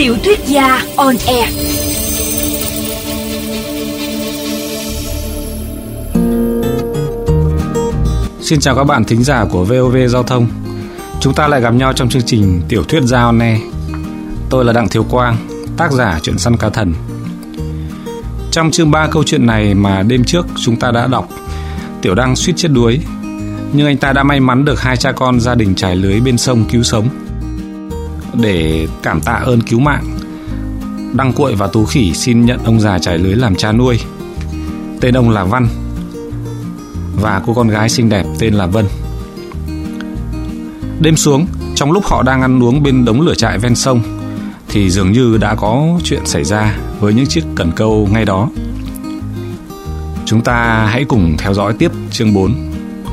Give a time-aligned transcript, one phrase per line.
[0.00, 1.48] Tiểu thuyết gia on air.
[8.40, 10.48] Xin chào các bạn thính giả của VOV Giao thông.
[11.20, 13.60] Chúng ta lại gặp nhau trong chương trình Tiểu thuyết gia on air.
[14.50, 15.36] Tôi là Đặng Thiếu Quang,
[15.76, 16.94] tác giả truyện săn cá thần.
[18.50, 21.28] Trong chương 3 câu chuyện này mà đêm trước chúng ta đã đọc,
[22.02, 23.00] Tiểu Đăng suýt chết đuối,
[23.72, 26.38] nhưng anh ta đã may mắn được hai cha con gia đình trải lưới bên
[26.38, 27.08] sông cứu sống.
[28.34, 30.18] Để cảm tạ ơn cứu mạng,
[31.14, 34.00] Đăng Cuội và Tú Khỉ xin nhận ông già trải lưới làm cha nuôi.
[35.00, 35.68] Tên ông là Văn
[37.20, 38.86] và cô con gái xinh đẹp tên là Vân.
[41.00, 44.02] Đêm xuống, trong lúc họ đang ăn uống bên đống lửa trại ven sông,
[44.68, 48.48] thì dường như đã có chuyện xảy ra với những chiếc cần câu ngay đó.
[50.24, 52.54] Chúng ta hãy cùng theo dõi tiếp chương 4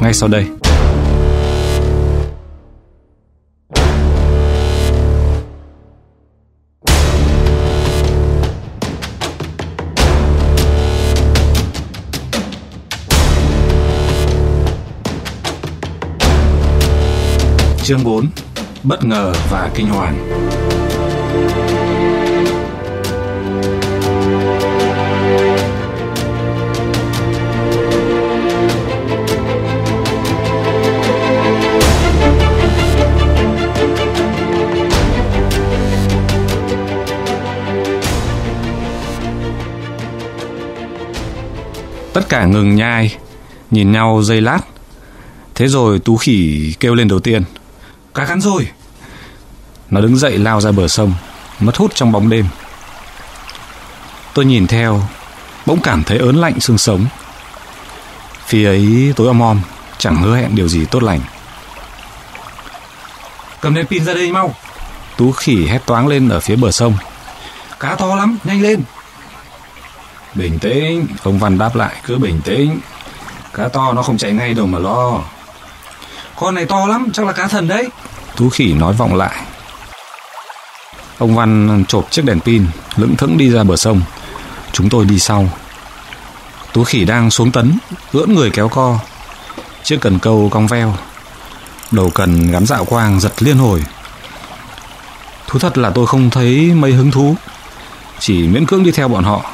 [0.01, 0.45] ngay sau đây.
[17.87, 18.27] Chương 4
[18.83, 20.27] Bất ngờ và kinh hoàng
[42.13, 43.17] Tất cả ngừng nhai,
[43.71, 44.59] nhìn nhau dây lát.
[45.55, 47.43] Thế rồi Tú Khỉ kêu lên đầu tiên.
[48.17, 48.67] Cá cắn rồi.
[49.89, 51.13] Nó đứng dậy lao ra bờ sông,
[51.59, 52.47] mất hút trong bóng đêm.
[54.33, 55.01] Tôi nhìn theo,
[55.65, 57.05] bỗng cảm thấy ớn lạnh xương sống.
[58.45, 59.61] Phía ấy tối om om,
[59.97, 61.19] chẳng hứa hẹn điều gì tốt lành.
[63.61, 64.55] Cầm đèn pin ra đây mau.
[65.17, 66.97] Tú khỉ hét toáng lên ở phía bờ sông.
[67.79, 68.83] Cá to lắm, nhanh lên.
[70.35, 72.79] Bình tĩnh, ông Văn đáp lại cứ bình tĩnh.
[73.53, 75.21] Cá to nó không chạy ngay đâu mà lo.
[76.39, 77.89] Con này to lắm, chắc là cá thần đấy.
[78.35, 79.35] Tú khỉ nói vọng lại.
[81.17, 82.65] Ông Văn chộp chiếc đèn pin,
[82.95, 84.01] lững thững đi ra bờ sông.
[84.71, 85.49] Chúng tôi đi sau.
[86.73, 87.77] Tú khỉ đang xuống tấn,
[88.13, 88.99] ưỡn người kéo co.
[89.83, 90.95] Chiếc cần câu cong veo.
[91.91, 93.83] Đầu cần gắn dạo quang giật liên hồi.
[95.47, 97.35] Thú thật là tôi không thấy mấy hứng thú.
[98.19, 99.51] Chỉ miễn cưỡng đi theo bọn họ.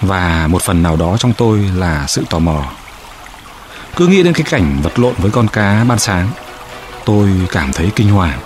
[0.00, 2.64] Và một phần nào đó trong tôi là sự tò mò.
[3.98, 6.28] Cứ nghĩ đến cái cảnh vật lộn với con cá ban sáng,
[7.04, 8.38] Tôi cảm thấy kinh hoàng.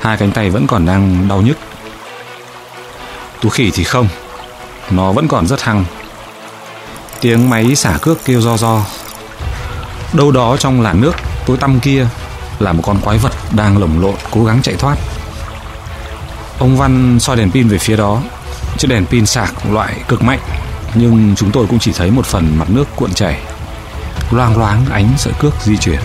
[0.00, 1.58] Hai cánh tay vẫn còn đang đau nhức.
[3.40, 4.08] Tú khỉ thì không,
[4.90, 5.84] Nó vẫn còn rất hăng.
[7.20, 8.84] Tiếng máy xả cước kêu do do.
[10.12, 11.12] Đâu đó trong làn nước,
[11.46, 12.06] tối tăm kia,
[12.58, 14.96] Là một con quái vật đang lồng lộn, cố gắng chạy thoát.
[16.58, 18.22] Ông Văn soi đèn pin về phía đó.
[18.78, 20.40] Chiếc đèn pin sạc loại cực mạnh,
[20.94, 23.40] Nhưng chúng tôi cũng chỉ thấy một phần mặt nước cuộn chảy
[24.30, 26.00] loang loáng ánh sợi cước di chuyển.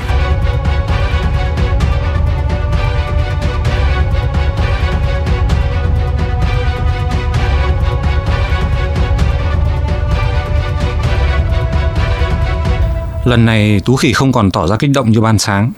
[13.25, 15.71] Lần này Tú Khỉ không còn tỏ ra kích động như ban sáng,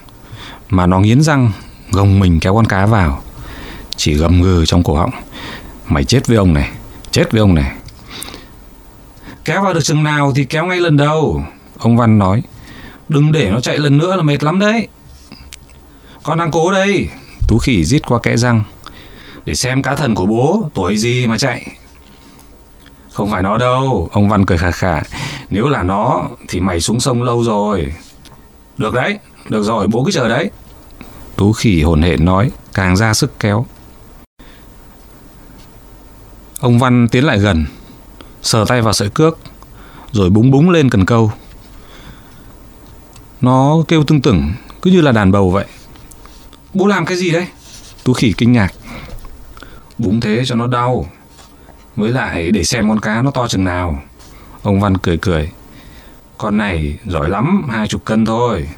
[0.70, 1.52] Mà nó nghiến răng,
[1.92, 3.22] Gồng mình kéo con cá vào.
[3.96, 5.12] Chỉ gầm gừ trong cổ họng,
[5.88, 6.70] Mày chết với ông này,
[7.12, 7.72] Chết với ông này.
[9.46, 11.44] Kéo vào được chừng nào thì kéo ngay lần đầu.
[11.80, 12.44] Ông Văn nói
[13.10, 14.88] Đừng để nó chạy lần nữa là mệt lắm đấy.
[16.24, 17.10] Con đang cố đây.
[17.48, 18.64] Tú khỉ rít qua kẽ răng
[19.46, 21.68] Để xem cá thần của bố Tuổi gì mà chạy.
[23.12, 24.10] Không phải nó đâu.
[24.12, 25.02] Ông Văn cười khà khà
[25.50, 27.94] Nếu là nó thì mày xuống sông lâu rồi.
[28.78, 30.52] Được đấy Được rồi bố cứ chờ đấy.
[31.36, 33.66] Tú khỉ hồn hển nói Càng ra sức kéo.
[36.60, 37.66] Ông Văn tiến lại gần
[38.42, 39.38] Sờ tay vào sợi cước
[40.12, 41.32] Rồi búng búng lên cần câu
[43.42, 45.66] nó kêu tưng tửng, Cứ như là đàn bầu vậy.
[46.74, 47.48] Bố làm cái gì đấy?
[48.04, 48.74] Tú khỉ kinh ngạc.
[49.98, 51.10] Búng thế cho nó đau.
[51.96, 54.02] Với lại để xem con cá nó to chừng nào.
[54.64, 55.52] Ông Văn cười cười.
[56.38, 58.70] Con này giỏi lắm, Hai chục cân thôi.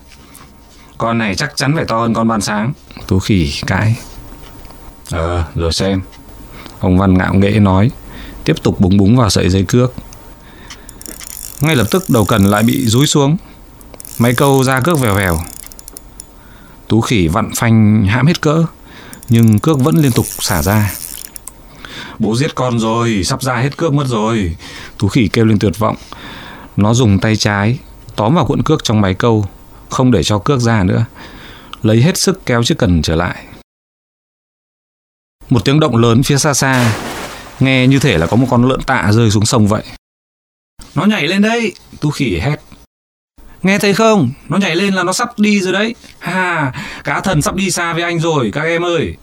[0.98, 2.74] Con này chắc chắn phải to hơn con ban sáng.
[3.08, 3.96] Tú khỉ cãi.
[5.12, 6.02] Ờ rồi xem.
[6.80, 7.92] Ông Văn ngạo nghễ nói.
[8.44, 9.94] Tiếp tục búng búng vào sợi dây cước.
[11.62, 13.38] Ngay lập tức đầu cần lại bị rúi xuống.
[14.20, 15.40] Máy câu ra cước vèo vèo.
[16.88, 18.66] Tú khỉ vặn phanh hãm hết cỡ,
[19.30, 20.92] nhưng cước vẫn liên tục xả ra.
[22.20, 24.56] Bố giết con rồi, sắp ra hết cước mất rồi.
[24.98, 25.96] Tú khỉ kêu lên tuyệt vọng.
[26.78, 27.80] Nó dùng tay trái
[28.16, 29.46] tóm vào cuộn cước trong máy câu,
[29.90, 31.06] không để cho cước ra nữa.
[31.84, 33.46] Lấy hết sức kéo chiếc cần trở lại.
[35.50, 36.96] Một tiếng động lớn phía xa xa,
[37.60, 39.84] nghe như thể là có một con lợn tạ rơi xuống sông vậy.
[40.96, 42.69] Nó nhảy lên đây, tú khỉ hét.
[43.64, 44.32] Nghe thấy không?
[44.50, 45.96] Nó nhảy lên là nó sắp đi rồi đấy.
[46.20, 46.72] Ha,
[47.04, 49.16] cá thần sắp đi xa với anh rồi, các em ơi.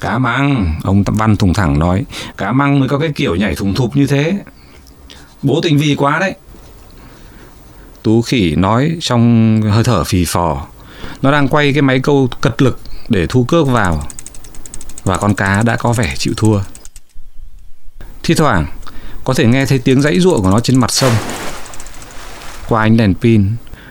[0.00, 2.04] Cá măng, ông Văn thùng thẳng nói,
[2.36, 4.38] cá măng mới có cái kiểu nhảy thùng thụp như thế.
[5.42, 6.34] Bố tình vì quá đấy.
[8.02, 10.66] Tú khỉ nói trong hơi thở phì phò.
[11.22, 14.08] Nó đang quay cái máy câu cật lực để thu cước vào.
[15.04, 16.60] Và con cá đã có vẻ chịu thua.
[18.22, 18.66] Thi thoảng,
[19.24, 21.12] có thể nghe thấy tiếng dãy ruộng của nó trên mặt sông.
[22.74, 23.50] Qua ánh đèn pin,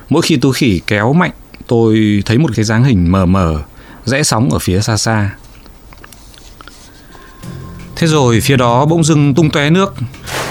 [0.09, 1.31] mỗi khi tú khỉ kéo mạnh,
[1.68, 3.62] tôi thấy một cái dáng hình mờ mờ,
[4.06, 5.30] rẽ sóng ở phía xa xa.
[7.95, 9.95] Thế rồi phía đó bỗng dưng tung tóe nước,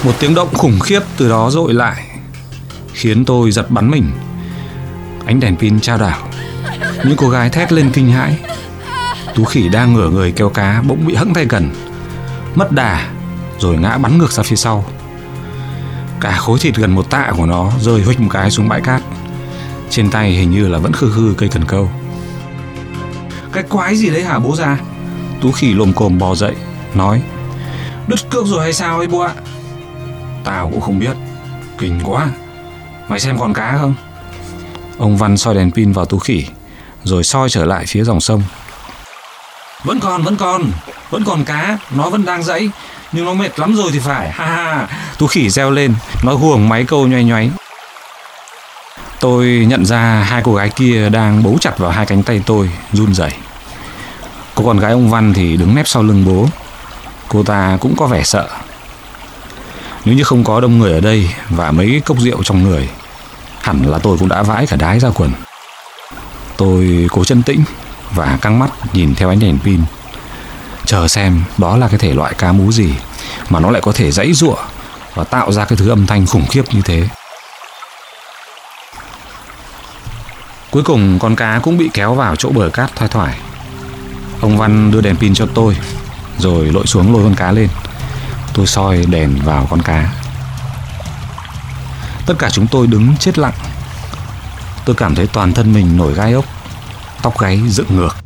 [0.04, 2.06] một tiếng động khủng khiếp từ đó dội lại,
[2.92, 4.10] khiến tôi giật bắn mình.
[5.26, 6.28] Ánh đèn pin trao đảo,
[7.04, 8.38] những cô gái thét lên kinh hãi.
[9.34, 11.70] Tú khỉ đang ngửa người kéo cá bỗng bị hững tay gần,
[12.54, 13.10] mất đà
[13.58, 14.84] rồi ngã bắn ngược ra phía sau.
[16.22, 19.02] Cả khối thịt gần một tạ của nó rơi huých một cái xuống bãi cát.
[19.90, 21.90] Trên tay hình như là vẫn khư khư cây cần câu.
[23.52, 24.78] Cái quái gì đấy hả bố già?
[25.40, 26.54] Tú khỉ lồm cồm bò dậy,
[26.94, 27.22] nói
[28.06, 29.34] Đứt cước rồi hay sao ấy bố ạ?
[30.44, 31.16] Tao cũng không biết.
[31.78, 32.28] Kinh quá.
[33.08, 33.94] Mày xem còn cá không?
[34.98, 36.46] Ông Văn soi đèn pin vào tú khỉ,
[37.04, 38.42] rồi soi trở lại phía dòng sông.
[39.84, 40.70] Vẫn còn, vẫn còn,
[41.12, 42.70] vẫn còn cá, nó vẫn đang dãy,
[43.12, 44.30] nhưng nó mệt lắm rồi thì phải.
[44.30, 44.88] Ha ha.
[45.18, 47.50] Tú khỉ reo lên, nó huồng máy câu nhoay nhoáy.
[49.20, 52.70] Tôi nhận ra hai cô gái kia đang bấu chặt vào hai cánh tay tôi,
[52.92, 53.30] run rẩy.
[54.54, 56.48] Cô con gái ông Văn thì đứng nép sau lưng bố.
[57.28, 58.48] Cô ta cũng có vẻ sợ.
[60.04, 62.88] Nếu như không có đông người ở đây và mấy cốc rượu trong người,
[63.60, 65.30] hẳn là tôi cũng đã vãi cả đái ra quần.
[66.56, 67.64] Tôi cố chân tĩnh
[68.14, 69.80] và căng mắt nhìn theo ánh đèn pin.
[70.86, 72.94] Chờ xem đó là cái thể loại cá mú gì
[73.48, 74.56] mà nó lại có thể dãy giụa
[75.14, 77.08] và tạo ra cái thứ âm thanh khủng khiếp như thế.
[80.70, 83.38] Cuối cùng con cá cũng bị kéo vào chỗ bờ cát thoai thoải.
[84.40, 85.76] Ông Văn đưa đèn pin cho tôi
[86.38, 87.68] rồi lội xuống lôi con cá lên.
[88.54, 90.12] Tôi soi đèn vào con cá.
[92.26, 93.54] Tất cả chúng tôi đứng chết lặng.
[94.84, 96.44] Tôi cảm thấy toàn thân mình nổi gai ốc,
[97.22, 98.16] tóc gáy dựng ngược.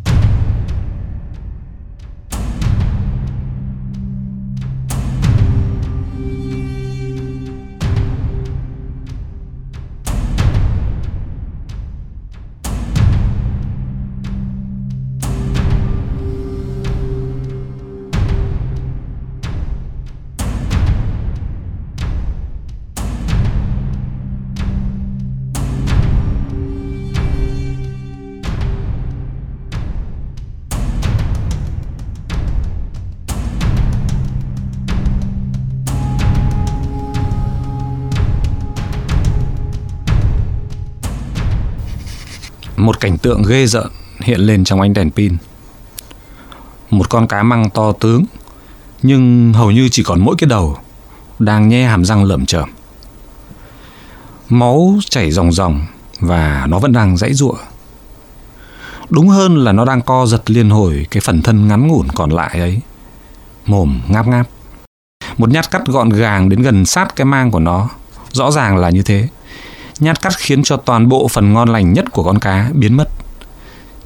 [42.86, 43.86] Một cảnh tượng ghê rợn
[44.20, 45.36] hiện lên trong ánh đèn pin.
[46.90, 48.24] Một con cá măng to tướng,
[49.02, 50.78] nhưng hầu như chỉ còn mỗi cái đầu,
[51.38, 52.68] đang nhe hàm răng lởm chởm.
[54.48, 55.86] Máu chảy ròng ròng
[56.20, 57.54] và nó vẫn đang dãy giụa.
[59.10, 62.30] Đúng hơn là nó đang co giật liên hồi cái phần thân ngắn ngủn còn
[62.30, 62.80] lại ấy.
[63.66, 64.46] Mồm ngáp ngáp.
[65.38, 67.88] Một nhát cắt gọn gàng đến gần sát cái mang của nó.
[68.32, 69.28] Rõ ràng là như thế
[70.00, 73.08] nhát cắt khiến cho toàn bộ phần ngon lành nhất của con cá biến mất.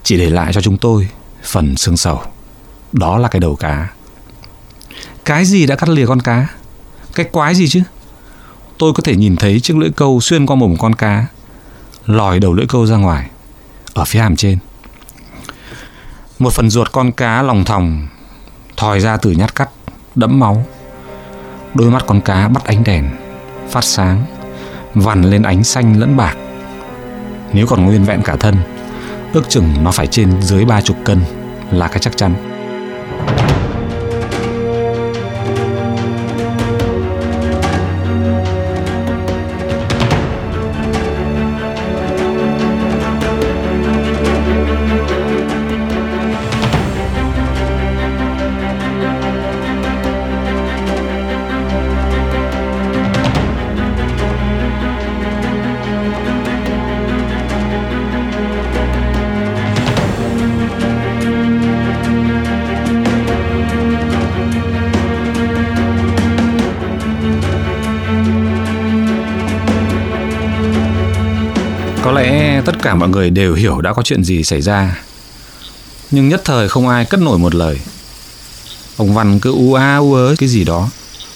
[0.02, 1.09] Chỉ để lại cho chúng tôi
[1.42, 2.23] phần xương sầu.
[2.92, 3.88] Đó là cái đầu cá.
[5.25, 6.47] Cái gì đã cắt lìa con cá?
[7.14, 7.82] Cái quái gì chứ?
[8.78, 11.26] Tôi có thể nhìn thấy chiếc lưỡi câu xuyên qua mồm con cá,
[12.06, 13.30] lòi đầu lưỡi câu ra ngoài,
[13.94, 14.59] ở phía hàm trên.
[16.38, 18.09] Một phần ruột con cá lòng thòng
[18.76, 19.70] thòi ra từ nhát cắt,
[20.14, 20.66] đẫm máu.
[21.75, 23.11] Đôi mắt con cá bắt ánh đèn,
[23.70, 24.39] phát sáng
[24.94, 26.37] vằn lên ánh xanh lẫn bạc.
[27.52, 28.54] Nếu còn nguyên vẹn cả thân,
[29.32, 31.20] ước chừng nó phải trên dưới ba chục cân
[31.70, 32.35] là cái chắc chắn.
[72.02, 75.02] Có lẽ tất cả mọi người đều hiểu đã có chuyện gì xảy ra.
[76.11, 77.80] Nhưng nhất thời không ai cất nổi một lời.
[78.97, 80.90] Ông Văn cứ u a u ớ cái gì đó.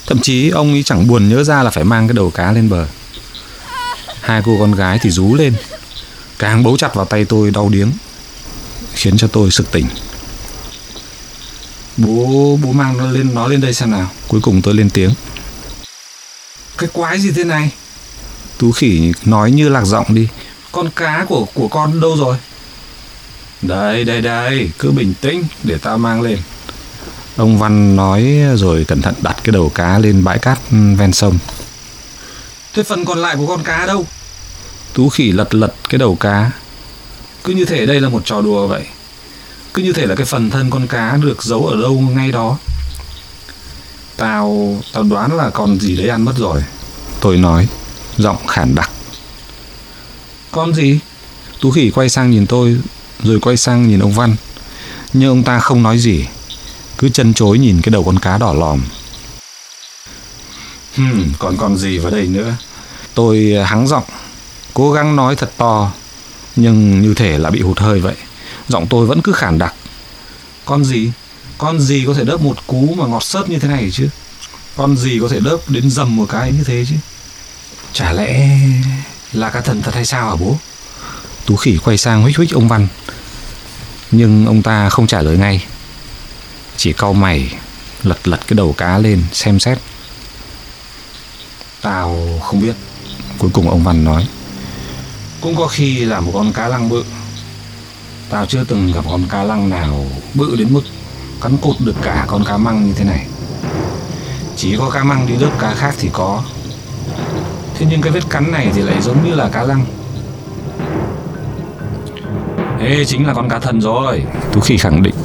[0.07, 2.69] Thậm chí ông ấy chẳng buồn nhớ ra là phải mang cái đầu cá lên
[2.69, 2.87] bờ.
[4.21, 5.53] Hai cô con gái thì rú lên.
[6.39, 7.91] Càng bấu chặt vào tay tôi đau điếng,
[8.93, 9.85] Khiến cho tôi sực tỉnh.
[11.97, 14.11] Bố bố mang nó lên nó lên đây xem nào.
[14.27, 15.13] Cuối cùng tôi lên tiếng.
[16.77, 17.71] Cái quái gì thế này?
[18.57, 20.27] Tú khỉ nói như lạc giọng đi.
[20.75, 22.37] Con cá của của con đâu rồi?
[23.61, 26.39] Đây đây đây Cứ bình tĩnh để tao mang lên.
[27.35, 31.37] Ông Văn nói rồi cẩn thận đặt cái đầu cá lên bãi cát ven sông.
[32.73, 34.05] Thế phần còn lại của con cá đâu?
[34.93, 36.51] Tú khỉ lật lật cái đầu cá.
[37.43, 38.83] Cứ như thể đây là một trò đùa vậy.
[39.73, 42.57] Cứ như thể là cái phần thân con cá được giấu ở đâu ngay đó.
[44.17, 46.63] Tao tao đoán là con gì đấy ăn mất rồi.
[47.19, 47.67] Tôi nói
[48.17, 48.91] Giọng khản đặc
[50.55, 50.99] Con gì?
[51.61, 52.77] Tú khỉ quay sang nhìn tôi
[53.23, 54.35] Rồi quay sang nhìn ông Văn.
[55.13, 56.25] Nhưng ông ta không nói gì
[56.97, 58.81] Cứ chân chối nhìn cái đầu con cá đỏ lòm.
[60.95, 62.55] Hmm, còn con gì vào đây nữa?
[63.13, 64.03] Tôi hắng giọng
[64.73, 65.91] Cố gắng nói thật to
[66.55, 68.15] Nhưng như thể là bị hụt hơi vậy.
[68.67, 69.73] Giọng tôi vẫn cứ khản đặc.
[70.65, 71.11] Con gì?
[71.57, 74.09] Con gì có thể đớp một cú mà ngọt sớt như thế này chứ?
[74.75, 76.95] Con gì có thể đớp đến dầm một cái như thế chứ?
[77.93, 78.59] Chả lẽ
[79.35, 80.57] là cá thần thật hay sao hả bố?
[81.45, 82.87] Tú khỉ quay sang huých huých ông Văn.
[84.11, 85.65] Nhưng ông ta không trả lời ngay.
[86.77, 87.55] Chỉ cau mày
[88.03, 89.79] Lật lật cái đầu cá lên xem xét.
[91.81, 92.75] Tao không biết.
[93.37, 94.27] Cuối cùng ông Văn nói.
[95.41, 97.03] Cũng có khi là một con cá lăng bự.
[98.29, 100.81] Tao chưa từng gặp con cá lăng nào bự đến mức
[101.41, 103.27] cắn cụt được cả con cá măng như thế này.
[104.55, 106.43] Chỉ có cá măng đi đớp cá khác thì có
[107.75, 109.85] Thế nhưng cái vết cắn này thì lại giống như là cá lăng.
[112.79, 114.23] Ê chính là con cá thần rồi.
[114.51, 115.15] Tú Khỉ khẳng định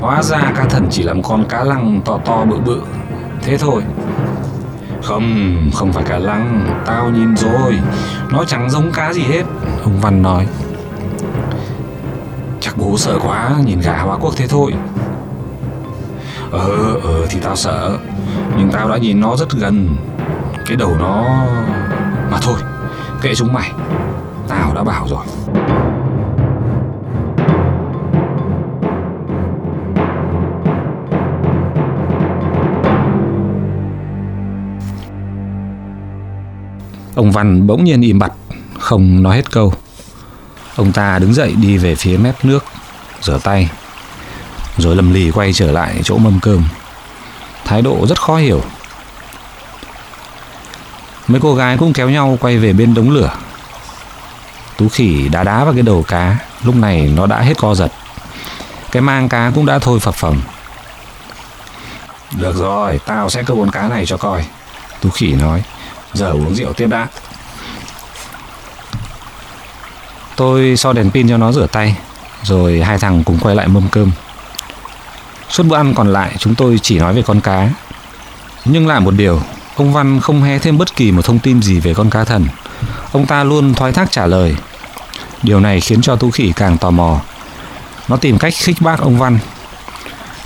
[0.00, 2.80] Hóa ra cá thần chỉ là một con cá lăng to to bự bự.
[3.42, 3.82] Thế thôi.
[5.02, 6.74] Không, không phải cá lăng.
[6.86, 7.78] Tao nhìn rồi.
[8.30, 9.42] Nó chẳng giống cá gì hết
[9.82, 10.46] Ông Văn nói.
[12.60, 14.72] Chắc bố sợ quá Nhìn gà hóa quốc thế thôi.
[16.50, 17.98] Ờ, ờ thì tao sợ.
[18.58, 19.96] Nhưng tao đã nhìn nó rất gần.
[20.66, 21.46] Cái đầu nó
[22.30, 22.60] mà thôi,
[23.22, 23.72] kệ chúng mày.
[24.48, 25.24] Tao đã bảo rồi.
[37.14, 38.32] Ông Văn bỗng nhiên im bặt
[38.78, 39.72] Không nói hết câu.
[40.76, 42.64] Ông ta đứng dậy đi về phía mép nước
[43.20, 43.70] Rửa tay
[44.76, 46.64] Rồi lầm lì quay trở lại chỗ mâm cơm.
[47.64, 48.62] Thái độ rất khó hiểu.
[51.30, 53.32] Mấy cô gái cũng kéo nhau quay về bên đống lửa.
[54.76, 56.36] Tú khỉ đá đá vào cái đầu cá.
[56.64, 57.92] Lúc này nó đã hết co giật.
[58.92, 60.40] Cái mang cá cũng đã thôi phập phồng.
[62.38, 64.44] Được rồi Tao sẽ cơ con cá này cho coi.
[65.00, 65.62] Tú khỉ nói.
[66.12, 67.06] Giờ uống rượu tiếp đã.
[70.36, 71.96] Tôi so đèn pin cho nó rửa tay
[72.42, 74.10] Rồi hai thằng cùng quay lại mâm cơm.
[75.48, 77.68] Suốt bữa ăn còn lại chúng tôi chỉ nói về con cá.
[78.64, 79.40] Nhưng lại một điều
[79.76, 82.46] Ông Văn không hé thêm bất kỳ một thông tin gì về con cá thần.
[83.12, 84.56] Ông ta luôn thoái thác trả lời.
[85.42, 87.20] Điều này khiến cho Tú Khỉ càng tò mò.
[88.08, 89.38] Nó tìm cách khích bác ông Văn,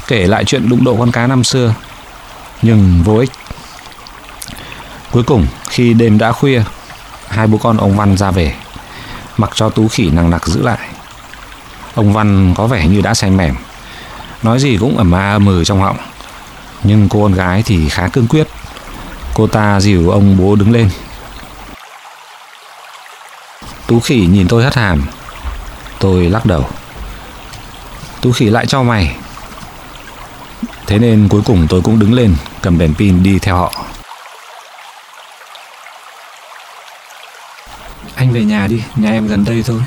[0.07, 1.75] Kể lại chuyện đụng độ con cá năm xưa,
[2.63, 3.31] Nhưng vô ích.
[5.11, 6.63] Cuối cùng, khi đêm đã khuya,
[7.29, 8.55] Hai bố con ông Văn ra về,
[9.37, 10.79] Mặc cho Tú Khỉ nặng nặc giữ lại.
[11.95, 13.55] Ông Văn có vẻ như đã say mềm.
[14.43, 15.97] Nói gì cũng ẩm a mừ trong họng,
[16.83, 18.49] Nhưng cô con gái thì khá cương quyết.
[19.35, 20.91] Cô ta dìu ông bố đứng lên.
[23.87, 25.07] Tú khỉ nhìn tôi hất hàm.
[25.99, 26.69] Tôi lắc đầu.
[28.21, 29.17] Tú khỉ lại cho mày.
[30.87, 33.85] Thế nên cuối cùng tôi cũng đứng lên, Cầm đèn pin đi theo họ.
[38.15, 39.81] Anh về nhà đi, Nhà em gần đây thôi.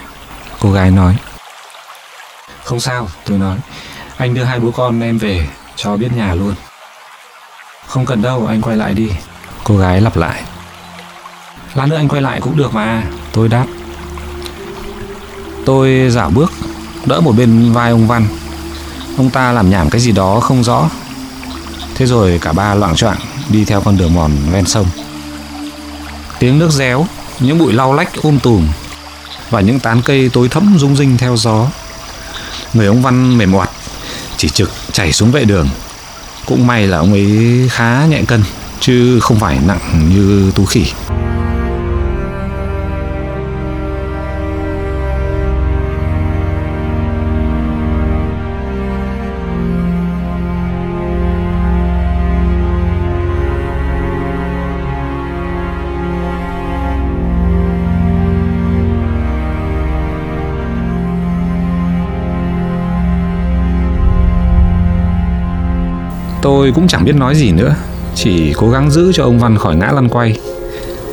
[0.59, 1.17] Cô gái nói.
[2.63, 3.57] Không sao, tôi nói.
[4.17, 6.55] Anh đưa hai bố con em về, Cho biết nhà luôn.
[7.87, 9.11] Không cần đâu, anh quay lại đi.
[9.67, 10.43] Cô gái lặp lại.
[11.75, 13.03] Lát nữa anh quay lại cũng được mà.
[13.31, 13.65] Tôi đáp.
[15.65, 16.51] Tôi dạo bước
[17.05, 18.27] Đỡ một bên vai ông Văn.
[19.17, 20.89] Ông ta làm nhảm cái gì đó không rõ.
[21.95, 23.17] Thế rồi cả ba loạn choạng
[23.49, 24.85] Đi theo con đường mòn ven sông.
[26.39, 27.05] Tiếng nước réo
[27.39, 28.67] Những bụi lau lách um tùm
[29.49, 31.67] Và những tán cây tối thấm rung rinh theo gió.
[32.73, 33.69] Người ông Văn mềm oặt
[34.37, 35.69] Chỉ trực chảy xuống vệ đường.
[36.45, 38.43] Cũng may là ông ấy khá nhẹ cân
[38.79, 40.85] chứ không phải nặng như tú khỉ.
[66.41, 67.75] Tôi cũng chẳng biết nói gì nữa
[68.19, 70.39] chỉ cố gắng giữ cho ông Văn khỏi ngã lăn quay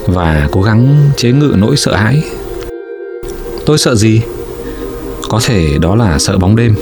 [0.06, 2.22] và cố gắng chế ngự nỗi sợ hãi.
[3.66, 4.20] Tôi sợ gì?
[5.28, 6.74] Có thể đó là sợ bóng đêm,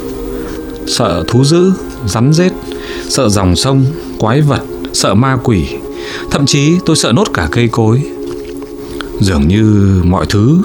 [0.87, 1.73] sợ thú dữ,
[2.07, 2.53] rắn rết,
[3.09, 3.85] sợ dòng sông,
[4.19, 4.61] quái vật,
[4.93, 5.67] sợ ma quỷ,
[6.31, 8.03] thậm chí tôi sợ nốt cả cây cối.
[9.21, 10.63] Dường như mọi thứ,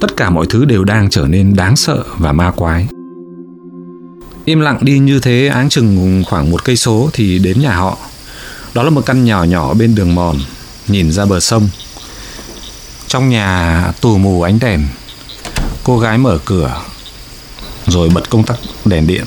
[0.00, 2.88] tất cả mọi thứ đều đang trở nên đáng sợ và ma quái.
[4.44, 7.98] Im lặng đi như thế áng chừng khoảng một cây số thì đến nhà họ.
[8.78, 10.40] Đó là một căn nhỏ nhỏ bên đường mòn,
[10.86, 11.68] nhìn ra bờ sông.
[13.06, 14.86] Trong nhà tù mù ánh đèn,
[15.84, 16.82] cô gái mở cửa,
[17.86, 19.24] rồi bật công tắc đèn điện.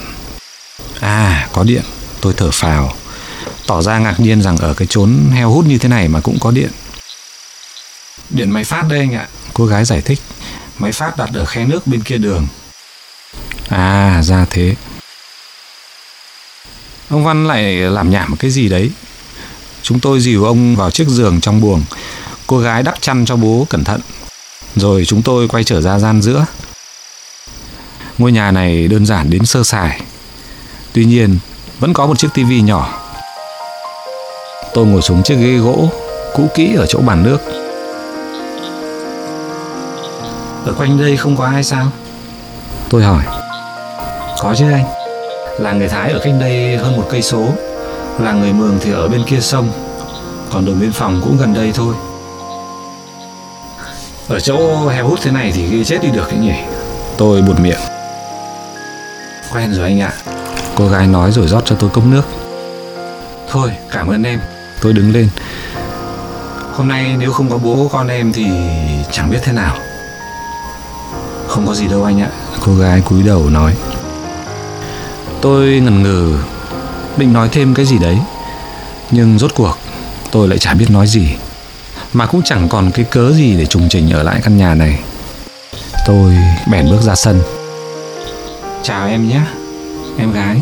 [1.00, 1.84] À, có điện,
[2.22, 2.93] tôi thở phào,
[3.67, 6.39] tỏ ra ngạc nhiên rằng ở cái chốn heo hút như thế này mà cũng
[6.39, 6.72] có điện.
[8.29, 10.20] Điện máy phát đây anh ạ, cô gái giải thích.
[10.77, 12.48] Máy phát đặt ở khe nước bên kia đường.
[13.70, 14.75] À, ra thế.
[17.10, 18.91] Ông Văn lại làm nhảm cái gì đấy.
[19.84, 21.84] Chúng tôi dìu ông vào chiếc giường trong buồng.
[22.48, 24.02] Cô gái đắp chăn cho bố cẩn thận.
[24.76, 26.46] Rồi chúng tôi quay trở ra gian giữa.
[28.18, 30.02] Ngôi nhà này đơn giản đến sơ sài.
[30.94, 31.40] Tuy nhiên,
[31.80, 33.00] vẫn có một chiếc tivi nhỏ.
[34.74, 35.90] Tôi ngồi xuống chiếc ghế gỗ
[36.36, 37.38] cũ kỹ ở chỗ bàn nước.
[40.66, 41.88] Ở quanh đây không có ai sao?
[42.90, 43.24] Tôi hỏi.
[44.42, 44.86] Có chứ anh.
[45.60, 47.48] Là người Thái ở cách đây hơn một cây số
[48.20, 49.72] Là người Mường thì ở bên kia sông
[50.51, 51.96] Còn đồn biên phòng cũng gần đây thôi.
[54.27, 56.53] Ở chỗ heo hút thế này thì ghê chết đi được ấy nhỉ?
[57.18, 57.79] Tôi buột miệng.
[59.53, 60.14] Quen rồi anh ạ.
[60.75, 62.22] Cô gái nói rồi rót cho tôi cốc nước.
[63.50, 64.40] Thôi cảm ơn em.
[64.81, 65.29] Tôi đứng lên.
[66.74, 68.46] Hôm nay nếu không có bố con em thì
[69.12, 69.77] chẳng biết thế nào.
[71.48, 72.29] Không có gì đâu anh ạ.
[72.66, 73.75] Cô gái cúi đầu nói.
[75.42, 76.38] Tôi ngần ngừ
[77.18, 78.18] định nói thêm cái gì đấy.
[79.12, 79.78] Nhưng rốt cuộc
[80.32, 81.28] tôi lại chả biết nói gì.
[82.14, 85.00] Mà cũng chẳng còn cái cớ gì để trùng trình ở lại căn nhà này.
[86.08, 86.38] Tôi
[86.72, 87.42] bèn bước ra sân.
[88.84, 89.42] Chào em nhé
[90.18, 90.62] Em gái.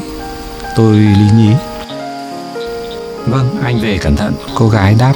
[0.75, 1.51] Tôi lý nhí.
[3.25, 4.33] Vâng anh về cẩn thận.
[4.55, 5.13] Cô gái đáp.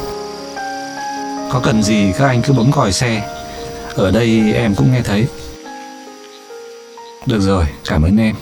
[1.51, 3.29] Có cần gì các anh cứ bấm còi xe.
[3.95, 5.27] Ở đây em cũng nghe thấy.
[7.25, 8.35] Được rồi cảm ơn em.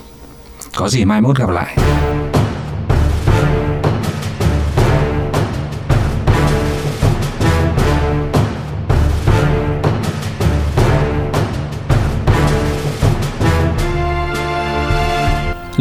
[0.75, 1.77] Có gì mai mốt gặp lại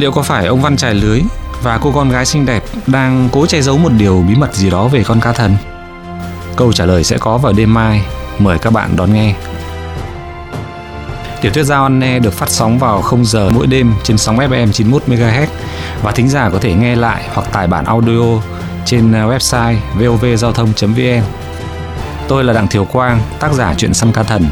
[0.00, 1.20] Liệu có phải ông Văn trải lưới
[1.62, 4.70] và cô con gái xinh đẹp đang cố che giấu một điều bí mật gì
[4.70, 5.56] đó về con cá thần?
[6.56, 8.02] Câu trả lời sẽ có vào đêm mai.
[8.38, 9.34] Mời các bạn đón nghe.
[11.40, 14.38] Tiểu thuyết giao ăn nghe được phát sóng vào 0 giờ mỗi đêm trên sóng
[14.38, 15.46] FM 91 MHz
[16.02, 18.42] và thính giả có thể nghe lại hoặc tải bản audio
[18.84, 21.22] trên à, website vovgiao thông.vn.
[22.28, 24.46] Tôi là Đặng Thiều Quang, tác giả truyện săn cá thần.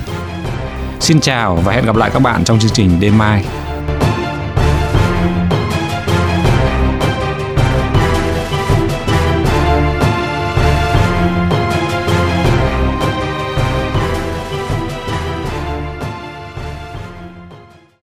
[1.01, 3.45] Xin chào và hẹn gặp lại các bạn trong chương trình đêm mai.